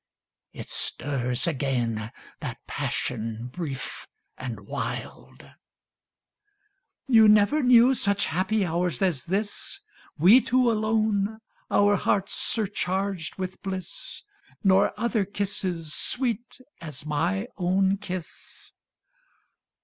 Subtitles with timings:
[0.51, 5.47] (It stirs again, that passion brief and wild.)
[7.05, 9.79] You never knew such happy hours as this,
[10.17, 11.37] We two alone,
[11.69, 14.23] our hearts surcharged with bliss,
[14.63, 18.71] Nor other kisses sweet as my own kiss?